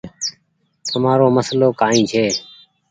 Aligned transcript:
تمآرو 0.89 1.27
مسلو 1.37 1.67
ڪآئي 1.79 2.01
ڇي۔ 2.11 2.25